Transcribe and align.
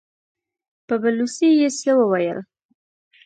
په 0.87 0.95
بلوڅي 1.01 1.49
يې 1.59 1.69
څه 1.79 1.91
وويل! 1.99 2.39